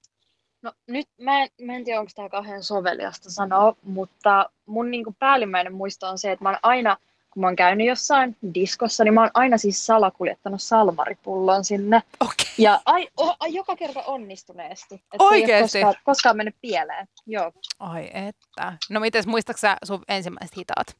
No 0.61 0.71
nyt 0.87 1.07
mä 1.17 1.43
en, 1.43 1.49
mä 1.61 1.75
en 1.75 1.83
tiedä, 1.83 1.99
onko 1.99 2.11
tämä 2.15 2.29
kauhean 2.29 2.63
soveliasta 2.63 3.31
sanoa, 3.31 3.75
mutta 3.83 4.49
mun 4.65 4.91
niinku 4.91 5.15
päällimmäinen 5.19 5.73
muisto 5.73 6.07
on 6.07 6.17
se, 6.17 6.31
että 6.31 6.43
mä 6.43 6.49
oon 6.49 6.59
aina, 6.63 6.97
kun 7.33 7.41
mä 7.41 7.47
oon 7.47 7.55
käynyt 7.55 7.87
jossain 7.87 8.37
diskossa, 8.53 9.03
niin 9.03 9.13
mä 9.13 9.21
oon 9.21 9.31
aina 9.33 9.57
siis 9.57 9.85
salakuljettanut 9.85 10.61
salmaripullon 10.61 11.63
sinne. 11.63 12.03
Okei. 12.19 12.45
Ja 12.57 12.81
ai, 12.85 13.07
o, 13.17 13.35
ai, 13.39 13.53
joka 13.53 13.75
kerta 13.75 14.03
onnistuneesti. 14.03 14.95
Että 14.95 15.23
Oikeesti? 15.23 15.77
Ei 15.77 15.83
koskaan, 15.83 16.03
koskaan 16.05 16.37
mennyt 16.37 16.55
pieleen. 16.61 17.07
Joo. 17.27 17.51
Ai 17.79 18.09
että. 18.13 18.73
No 18.89 18.99
mites 18.99 19.27
muistatko 19.27 19.59
sä 19.59 19.77
sun 19.83 20.03
ensimmäiset 20.07 20.57
hitaat? 20.57 20.97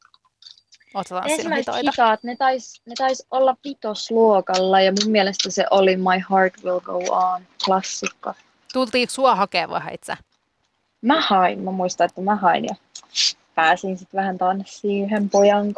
Tanssinut 0.94 1.24
Ensimmäiset 1.26 1.76
hitoita? 1.76 1.92
hitaat, 1.92 2.24
ne 2.24 2.36
tais, 2.36 2.82
ne 2.86 2.94
tais 2.98 3.28
olla 3.32 3.58
vitosluokalla 3.64 4.82
ja 4.82 4.92
mun 4.92 5.12
mielestä 5.12 5.52
se 5.52 5.66
oli 5.72 5.98
My 5.98 6.24
Heart 6.32 6.54
Will 6.64 6.80
Go 6.80 6.98
On 7.10 7.42
klassikko. 7.66 8.34
Tultiinko 8.74 9.12
sua 9.12 9.36
hakea 9.36 9.70
vai 9.70 9.82
hait? 9.82 10.08
Mä 11.02 11.22
hain, 11.22 11.60
mä 11.60 11.72
muistan, 11.72 12.06
että 12.06 12.22
mä 12.22 12.36
hain 12.36 12.66
ja 12.66 12.76
pääsin 13.56 13.98
sitten 13.98 14.18
vähän 14.18 14.38
tanssiin 14.38 15.06
yhden 15.06 15.30
pojan. 15.30 15.74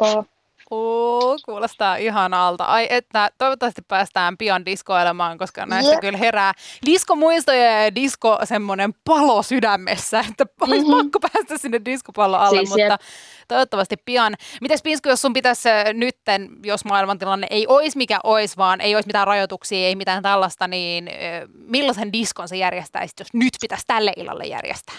Oo, 0.70 1.36
kuulostaa 1.44 1.96
ihanalta. 1.96 2.64
Ai 2.64 2.86
että, 2.90 3.30
toivottavasti 3.38 3.82
päästään 3.88 4.36
pian 4.38 4.66
diskoilemaan, 4.66 5.38
koska 5.38 5.66
näistä 5.66 5.92
Jep. 5.92 6.00
kyllä 6.00 6.18
herää 6.18 6.52
diskomuistoja 6.86 7.82
ja 7.84 7.94
disko 7.94 8.38
semmoinen 8.44 8.94
palo 9.04 9.42
sydämessä, 9.42 10.24
että 10.30 10.46
olisi 10.60 10.84
Mhm. 10.86 10.96
pakko 10.96 11.18
päästä 11.32 11.58
sinne 11.58 11.80
diskopallon 11.84 12.40
alle, 12.40 12.58
Siis 12.58 12.68
mutta 12.68 12.80
jep. 12.82 13.00
toivottavasti 13.48 13.96
pian. 14.04 14.34
Mites 14.60 14.82
Pinsku, 14.82 15.08
jos 15.08 15.22
sun 15.22 15.32
pitäisi 15.32 15.68
äh, 15.70 15.84
nytten, 15.94 16.48
jos 16.64 16.84
maailmantilanne 16.84 17.46
ei 17.50 17.66
olisi 17.66 17.96
mikä 17.96 18.20
olisi, 18.24 18.56
vaan 18.56 18.80
ei 18.80 18.94
olisi 18.94 19.06
mitään 19.06 19.26
rajoituksia, 19.26 19.86
ei 19.86 19.96
mitään 19.96 20.22
tällaista, 20.22 20.68
niin 20.68 21.08
äh, 21.08 21.14
millaisen 21.54 22.12
diskon 22.12 22.48
sä 22.48 22.56
järjestäisit, 22.56 23.18
jos 23.18 23.34
nyt 23.34 23.52
pitäisi 23.60 23.84
tälle 23.86 24.12
illalle 24.16 24.44
järjestää? 24.44 24.96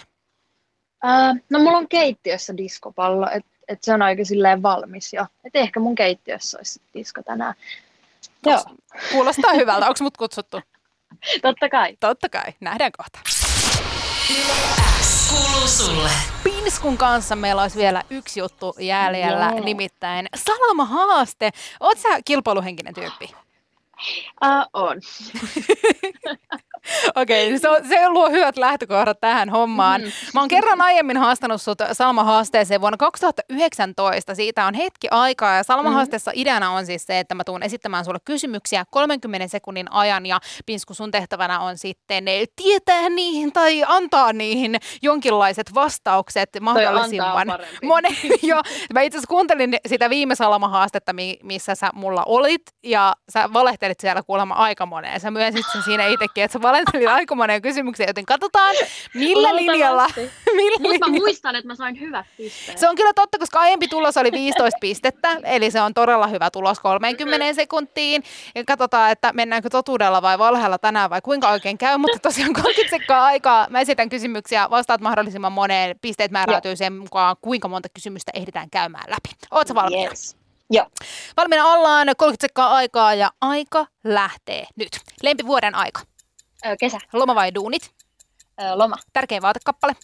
Ää, 1.03 1.33
no 1.49 1.59
mulla 1.59 1.77
on 1.77 1.87
keittiössä 1.89 2.57
diskopallo, 2.57 3.27
että 3.31 3.49
et 3.67 3.83
se 3.83 3.93
on 3.93 4.01
aika 4.01 4.25
silleen 4.25 4.63
valmis 4.63 5.13
jo. 5.13 5.25
Et 5.43 5.55
ehkä 5.55 5.79
mun 5.79 5.95
keittiössä 5.95 6.57
olisi 6.57 6.81
disko 6.93 7.23
tänään. 7.23 7.53
Joo, 8.45 8.63
Kuulostaa 9.11 9.53
hyvältä. 9.53 9.87
Onko 9.87 9.97
mut 10.01 10.17
kutsuttu? 10.17 10.61
totta 11.41 11.69
kai. 11.69 11.97
Totta 11.99 12.29
kai. 12.29 12.53
Nähdään 12.59 12.91
kohta. 12.97 13.19
X 15.01 15.29
kuuluu 15.29 15.67
sulle. 15.67 16.09
Pinskun 16.43 16.97
kanssa 16.97 17.35
meillä 17.35 17.61
olisi 17.61 17.77
vielä 17.77 18.03
yksi 18.09 18.39
juttu 18.39 18.75
jäljellä, 18.79 19.49
Joo. 19.51 19.63
nimittäin 19.65 20.27
Salama-haaste. 20.35 21.51
Oot 21.79 21.97
sä 21.97 22.09
kilpailuhenkinen 22.25 22.93
tyyppi? 22.93 23.35
Ää, 24.41 24.65
on. 24.73 24.97
Okei, 27.15 27.55
okay, 27.55 27.59
se, 27.59 27.87
se 27.89 28.09
luo 28.09 28.29
hyvät 28.29 28.57
lähtökohdat 28.57 29.19
tähän 29.21 29.49
hommaan. 29.49 30.01
Mm. 30.01 30.11
Mä 30.33 30.39
oon 30.39 30.49
kerran 30.49 30.81
aiemmin 30.81 31.17
haastanut 31.17 31.61
sut 31.61 31.79
Salma-haasteeseen 31.93 32.81
vuonna 32.81 32.97
2019. 32.97 34.35
Siitä 34.35 34.65
on 34.65 34.73
hetki 34.73 35.07
aikaa 35.11 35.55
ja 35.55 35.63
Salma-haasteessa 35.63 36.31
ideana 36.33 36.71
on 36.71 36.85
siis 36.85 37.05
se, 37.05 37.19
että 37.19 37.35
mä 37.35 37.43
tuun 37.43 37.63
esittämään 37.63 38.05
sulle 38.05 38.19
kysymyksiä 38.25 38.85
30 38.91 39.47
sekunnin 39.47 39.91
ajan 39.91 40.25
ja 40.25 40.39
Pinsku 40.65 40.93
sun 40.93 41.11
tehtävänä 41.11 41.59
on 41.59 41.77
sitten 41.77 42.25
tietää 42.55 43.09
niihin 43.09 43.53
tai 43.53 43.83
antaa 43.87 44.33
niihin 44.33 44.75
jonkinlaiset 45.01 45.73
vastaukset 45.73 46.49
mahdollisimman 46.61 47.47
monen. 47.83 48.15
jo. 48.43 48.61
Mä 48.93 49.01
itse 49.01 49.17
asiassa 49.17 49.29
kuuntelin 49.29 49.77
sitä 49.87 50.09
viime 50.09 50.35
Salama-haastetta, 50.35 51.13
mi- 51.13 51.39
missä 51.43 51.75
sä 51.75 51.89
mulla 51.93 52.23
olit 52.25 52.61
ja 52.83 53.15
sä 53.29 53.53
valehtelit 53.53 53.99
siellä 53.99 54.23
kuulemma 54.23 54.53
aika 54.55 54.85
moneen. 54.85 55.19
Sä 55.19 55.31
myönsit 55.31 55.65
sen 55.71 55.83
siinä 55.83 56.07
itsekin, 56.07 56.43
että 56.43 56.53
sä 56.53 56.61
valehtelit 56.75 57.07
aika 57.07 57.35
moneen 57.35 57.61
kysymykseen, 57.61 58.07
joten 58.09 58.25
katsotaan 58.25 58.75
millä 59.13 59.55
linjalla. 59.55 60.07
Millä 60.55 60.77
Mutta 60.79 60.87
mä 60.87 60.93
linjalla. 60.93 61.07
muistan, 61.17 61.55
että 61.55 61.67
mä 61.67 61.75
sain 61.75 61.99
hyvät 61.99 62.25
pisteet. 62.37 62.77
Se 62.77 62.89
on 62.89 62.95
kyllä 62.95 63.13
totta, 63.13 63.37
koska 63.37 63.59
aiempi 63.59 63.87
tulos 63.87 64.17
oli 64.17 64.31
15 64.31 64.77
pistettä, 64.81 65.37
eli 65.43 65.71
se 65.71 65.81
on 65.81 65.93
todella 65.93 66.27
hyvä 66.27 66.49
tulos 66.51 66.79
30 66.79 67.53
sekuntiin. 67.53 68.23
Ja 68.55 68.63
katsotaan, 68.67 69.11
että 69.11 69.33
mennäänkö 69.33 69.69
totuudella 69.69 70.21
vai 70.21 70.39
valheella 70.39 70.77
tänään 70.77 71.09
vai 71.09 71.21
kuinka 71.21 71.49
oikein 71.49 71.77
käy, 71.77 71.97
mutta 71.97 72.19
tosiaan 72.19 72.53
30 72.63 72.89
sekkaa 72.97 73.25
aikaa. 73.25 73.67
Mä 73.69 73.79
esitän 73.81 74.09
kysymyksiä, 74.09 74.69
vastaat 74.69 75.01
mahdollisimman 75.01 75.51
moneen. 75.51 75.95
Pisteet 76.01 76.31
määräytyy 76.31 76.75
sen 76.75 76.93
mukaan, 76.93 77.35
kuinka 77.41 77.67
monta 77.67 77.89
kysymystä 77.93 78.31
ehditään 78.35 78.69
käymään 78.69 79.09
läpi. 79.09 79.29
Ootko 79.51 79.75
valmiina? 79.75 80.09
Yes. 80.09 80.37
Joo. 80.69 80.85
Valmiina 81.37 81.65
ollaan, 81.65 82.07
30 82.17 82.41
sekkaa 82.43 82.75
aikaa 82.75 83.13
ja 83.13 83.31
aika 83.41 83.85
lähtee 84.03 84.65
nyt. 84.75 84.89
Lempivuoden 85.23 85.75
aika. 85.75 86.01
Ö, 86.65 86.75
kesä. 86.79 86.97
Loma 87.13 87.35
vai 87.35 87.53
duunit? 87.55 87.91
Ö, 88.61 88.75
loma. 88.75 88.95
Tärkein 89.13 89.41
vaatekappale. 89.41 89.95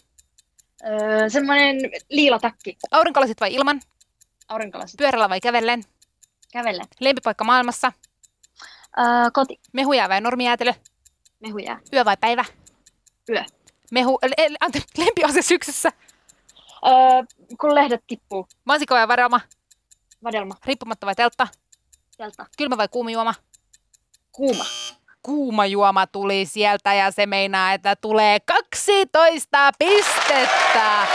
Ö, 0.84 1.30
semmoinen 1.30 1.76
liila 2.10 2.38
takki. 2.38 2.76
Aurinkolasit 2.90 3.40
vai 3.40 3.54
ilman? 3.54 3.80
Aurinkolasit. 4.48 4.96
Pyörällä 4.98 5.28
vai 5.28 5.40
kävellen? 5.40 5.82
Kävellen. 6.52 6.86
Lempipaikka 7.00 7.44
maailmassa? 7.44 7.92
Ö, 8.98 9.02
koti. 9.32 9.60
Mehujää 9.72 10.08
vai 10.08 10.20
normijäätelö? 10.20 10.74
Mehu 11.40 11.58
jää. 11.58 11.80
Yö 11.92 12.04
vai 12.04 12.16
päivä? 12.16 12.44
Yö. 13.28 13.44
Mehu, 13.90 14.18
le, 14.22 14.48
le, 14.48 14.56
ante, 14.60 14.82
lempiase 14.96 15.42
syksyssä? 15.42 15.92
Ö, 16.86 16.90
kun 17.60 17.74
lehdet 17.74 18.04
tippuu. 18.06 18.48
Mansikko 18.64 18.94
vai 18.94 19.08
vadelma? 19.08 19.40
Vadelma. 20.24 20.54
Riippumatta 20.64 21.06
vai 21.06 21.14
teltta? 21.14 21.48
Teltta. 22.16 22.46
Kylmä 22.58 22.76
vai 22.76 22.88
kuuma 22.88 23.10
juoma? 23.10 23.34
Kuuma. 24.32 24.64
Kuuma 25.22 25.66
juoma 25.66 26.06
tuli 26.06 26.46
sieltä 26.46 26.94
ja 26.94 27.10
se 27.10 27.26
meinaa, 27.26 27.72
että 27.72 27.96
tulee 27.96 28.40
12 28.40 29.70
pistettä. 29.78 31.06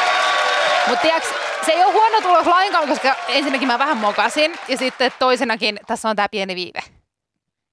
Mutta 0.88 1.02
tiedätkö, 1.02 1.30
se 1.66 1.72
ei 1.72 1.84
ole 1.84 1.94
huono 1.94 2.22
tulos 2.22 2.48
lainkaan, 2.48 2.88
koska 2.88 3.16
ensinnäkin 3.28 3.68
mä 3.68 3.80
vähän 3.80 3.98
mokasin 3.98 4.52
ja 4.68 4.78
sitten 4.78 5.12
toisenakin 5.20 5.80
tässä 5.88 6.10
on 6.10 6.16
tämä 6.16 6.30
pieni 6.30 6.56
viive. 6.56 6.80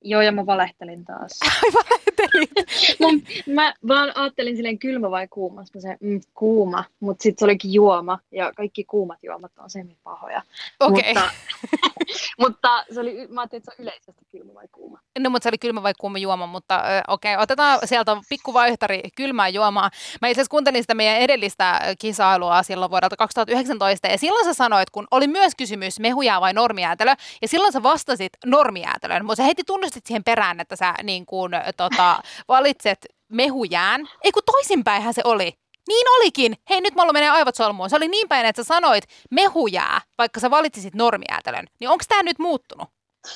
Joo, 0.06 0.22
ja 0.22 0.32
mä 0.32 0.46
valehtelin 0.46 1.04
taas. 1.04 1.40
Ai 1.42 1.70
valehtelit. 1.74 2.50
Mun, 3.00 3.22
mä 3.46 3.74
vaan 3.88 4.12
ajattelin 4.14 4.56
silleen 4.56 4.78
kylmä 4.78 5.10
vai 5.10 5.28
kuuma. 5.28 5.60
Mä 5.74 5.80
se, 5.80 5.96
mm, 6.00 6.20
kuuma, 6.34 6.84
mutta 7.00 7.22
sitten 7.22 7.38
se 7.38 7.44
olikin 7.44 7.72
juoma. 7.72 8.18
Ja 8.32 8.52
kaikki 8.56 8.84
kuumat 8.84 9.18
juomat 9.22 9.52
on 9.58 9.70
semmin 9.70 9.96
pahoja. 10.02 10.42
Okei. 10.80 11.14
Mutta, 11.14 11.30
mutta 12.40 12.84
se 12.94 13.00
oli, 13.00 13.26
mä 13.28 13.40
ajattelin, 13.40 13.60
että 13.60 13.70
se 13.70 13.80
on 13.80 13.82
yleisesti 13.82 14.24
kylmä 14.30 14.54
vai 14.54 14.68
kuuma. 14.72 14.98
No, 15.18 15.30
mutta 15.30 15.42
se 15.42 15.48
oli 15.48 15.58
kylmä 15.58 15.82
vai 15.82 15.92
kuuma 16.00 16.18
juoma, 16.18 16.46
mutta 16.46 16.82
okei, 17.08 17.36
otetaan 17.36 17.78
sieltä 17.84 18.16
pikku 18.28 18.54
vaihtari 18.54 19.02
kylmää 19.16 19.48
juomaa. 19.48 19.90
Mä 20.20 20.28
itse 20.28 20.40
asiassa 20.40 20.50
kuuntelin 20.50 20.82
sitä 20.82 20.94
meidän 20.94 21.16
edellistä 21.16 21.80
kisailua 21.98 22.62
silloin 22.62 22.90
vuodelta 22.90 23.16
2019, 23.16 24.08
ja 24.08 24.18
silloin 24.18 24.44
sä 24.44 24.54
sanoit, 24.54 24.90
kun 24.90 25.06
oli 25.10 25.26
myös 25.26 25.52
kysymys 25.54 26.00
mehujää 26.00 26.40
vai 26.40 26.52
normijäätelö, 26.52 27.14
ja 27.42 27.48
silloin 27.48 27.72
sä 27.72 27.82
vastasit 27.82 28.32
normijäätelön, 28.46 29.24
mutta 29.24 29.36
sä 29.36 29.42
heti 29.42 29.62
tunnustit 29.66 30.06
siihen 30.06 30.24
perään, 30.24 30.60
että 30.60 30.76
sä 30.76 30.94
niin 31.02 31.26
kuin, 31.26 31.52
tota, 31.76 32.22
valitset 32.48 33.06
mehujään. 33.28 34.08
Ei 34.24 34.32
kun 34.32 34.42
toisinpäinhän 34.46 35.14
se 35.14 35.22
oli. 35.24 35.63
Niin 35.88 36.06
olikin. 36.16 36.56
Hei, 36.70 36.80
nyt 36.80 36.94
mulla 36.94 37.12
menee 37.12 37.30
aivot 37.30 37.54
solmuun. 37.54 37.90
Se 37.90 37.96
oli 37.96 38.08
niin 38.08 38.28
päin, 38.28 38.46
että 38.46 38.62
sä 38.62 38.66
sanoit 38.66 39.04
mehujää, 39.30 40.00
vaikka 40.18 40.40
sä 40.40 40.50
valitsisit 40.50 40.94
normijäätelön. 40.94 41.66
Niin 41.80 41.90
onko 41.90 42.04
tämä 42.08 42.22
nyt 42.22 42.38
muuttunut? 42.38 42.88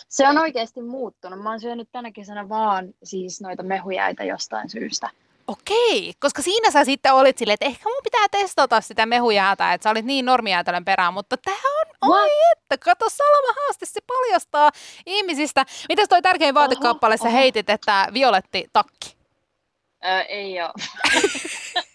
Se 0.08 0.28
on 0.28 0.38
oikeasti 0.38 0.82
muuttunut. 0.82 1.42
Mä 1.42 1.50
oon 1.50 1.60
syönyt 1.60 1.88
tänä 1.92 2.12
kesänä 2.12 2.48
vaan 2.48 2.88
siis 3.04 3.40
noita 3.40 3.62
mehujäitä 3.62 4.24
jostain 4.24 4.70
syystä. 4.70 5.10
Okei, 5.48 6.12
koska 6.20 6.42
siinä 6.42 6.70
sä 6.70 6.84
sitten 6.84 7.14
olit 7.14 7.38
silleen, 7.38 7.54
että 7.54 7.66
ehkä 7.66 7.88
mun 7.88 8.02
pitää 8.04 8.26
testata 8.30 8.80
sitä 8.80 9.06
mehujäätä, 9.06 9.72
että 9.72 9.82
sä 9.82 9.90
olit 9.90 10.04
niin 10.04 10.24
normijäätelön 10.24 10.84
perään, 10.84 11.14
mutta 11.14 11.36
tää 11.36 11.54
on, 11.54 12.10
oi 12.14 12.28
että, 12.52 12.78
kato 12.78 13.08
Salama 13.08 13.54
haaste, 13.60 13.86
se 13.86 14.00
paljastaa 14.06 14.70
ihmisistä. 15.06 15.64
Mitäs 15.88 16.08
toi 16.08 16.22
tärkein 16.22 16.54
vaatekappale 16.54 17.16
sä 17.16 17.28
heitit, 17.28 17.70
että 17.70 18.08
violetti 18.14 18.66
takki? 18.72 19.16
Öö, 20.04 20.20
ei 20.20 20.62
oo. 20.62 20.72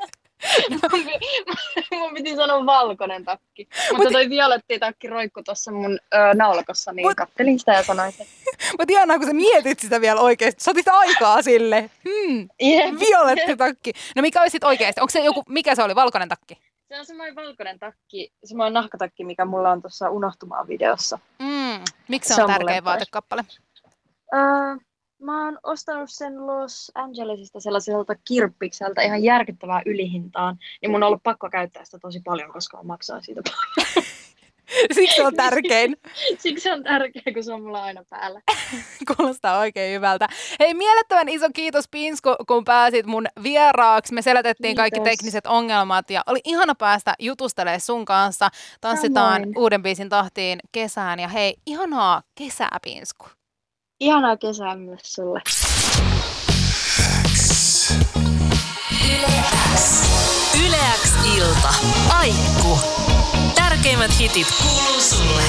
mun, 0.69 1.05
pi- 1.05 1.95
mun 1.99 2.13
piti 2.13 2.35
sanoa 2.35 2.65
valkoinen 2.65 3.25
takki. 3.25 3.67
Mutta 3.97 4.11
toi 4.11 4.29
violetti 4.29 4.79
takki 4.79 5.07
roikku 5.07 5.43
tuossa 5.43 5.71
mun 5.71 5.99
öö, 6.15 6.33
naulakossa, 6.33 6.91
niin 6.93 7.07
Mut- 7.07 7.15
kattelin 7.15 7.59
sitä 7.59 7.73
ja 7.73 7.83
sanoin, 7.83 8.09
että 8.09 8.23
Mä 8.79 8.85
tiedän, 8.87 9.19
kun 9.19 9.27
sä 9.27 9.33
mietit 9.33 9.79
sitä 9.79 10.01
vielä 10.01 10.21
oikeesti, 10.21 10.63
sä 10.63 10.71
otit 10.71 10.87
aikaa 10.87 11.41
sille. 11.41 11.89
Hmm, 12.09 12.49
jep, 12.61 12.99
violetti 12.99 13.55
takki. 13.57 13.91
No 14.15 14.21
mikä 14.21 14.41
olisi 14.41 14.51
sit 14.51 14.63
oikeesti? 14.63 15.01
Onko 15.01 15.11
se 15.11 15.19
joku, 15.19 15.43
mikä 15.49 15.75
se 15.75 15.83
oli, 15.83 15.95
valkoinen 15.95 16.29
takki? 16.29 16.57
Se 16.87 16.99
on 16.99 17.05
semmoinen 17.05 17.35
valkoinen 17.35 17.79
takki, 17.79 18.33
semmoinen 18.43 18.73
nahkatakki, 18.73 19.23
mikä 19.25 19.45
mulla 19.45 19.71
on 19.71 19.81
tuossa 19.81 20.09
unohtumaan 20.09 20.67
videossa. 20.67 21.19
Mm. 21.39 21.79
Miksi 22.07 22.27
se 22.27 22.35
Se 22.35 22.43
on, 22.43 22.49
on 22.51 22.57
tärkeä 22.57 22.83
vaatekappale? 22.83 23.43
Öö, 24.33 24.39
mä 25.23 25.45
oon 25.45 25.59
ostanut 25.63 26.09
sen 26.11 26.47
Los 26.47 26.91
Angelesista 26.95 27.59
sellaiselta 27.59 28.15
kirppikseltä 28.27 29.01
ihan 29.01 29.23
järkyttävää 29.23 29.81
ylihintaan, 29.85 30.57
niin 30.81 30.91
mun 30.91 31.03
on 31.03 31.07
ollut 31.07 31.23
pakko 31.23 31.49
käyttää 31.49 31.85
sitä 31.85 31.99
tosi 31.99 32.21
paljon, 32.25 32.53
koska 32.53 32.77
mä 32.77 32.83
maksan 32.83 33.23
siitä 33.23 33.41
paljon. 33.43 34.05
Siksi 34.95 35.21
on 35.21 35.35
tärkein. 35.35 35.97
Siksi 36.37 36.63
se 36.63 36.73
on 36.73 36.83
tärkeä, 36.83 37.33
kun 37.33 37.43
se 37.43 37.53
on 37.53 37.61
mulla 37.61 37.83
aina 37.83 38.03
päällä. 38.09 38.41
Kuulostaa 39.17 39.59
oikein 39.59 39.95
hyvältä. 39.95 40.27
Hei, 40.59 40.73
mielettömän 40.73 41.29
iso 41.29 41.47
kiitos 41.53 41.87
Pinsku, 41.91 42.35
kun 42.47 42.63
pääsit 42.65 43.05
mun 43.05 43.25
vieraaksi. 43.43 44.13
Me 44.13 44.21
selätettiin 44.21 44.75
kaikki 44.75 44.99
Kiitos. 44.99 45.11
tekniset 45.11 45.47
ongelmat 45.47 46.09
ja 46.09 46.23
oli 46.27 46.39
ihana 46.43 46.75
päästä 46.75 47.13
jutustelemaan 47.19 47.81
sun 47.81 48.05
kanssa. 48.05 48.49
Tanssitaan 48.81 49.41
Samoin. 49.41 49.57
uuden 49.57 49.83
biisin 49.83 50.09
tahtiin 50.09 50.59
kesään 50.71 51.19
ja 51.19 51.27
hei, 51.27 51.55
ihanaa 51.65 52.21
kesää 52.35 52.77
Pinsku. 52.83 53.42
Ihanaa 54.03 54.37
kesää 54.37 54.75
myös 54.75 55.01
sulle. 55.03 55.41
Yleäks 60.67 61.11
ilta. 61.37 61.73
Aikku. 62.09 62.79
Tärkeimmät 63.55 64.19
hitit 64.19 64.47
kuuluu 64.61 65.01
sulle. 65.01 65.41